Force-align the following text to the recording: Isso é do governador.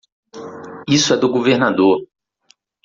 Isso 0.97 1.13
é 1.13 1.17
do 1.19 1.29
governador. 1.29 1.99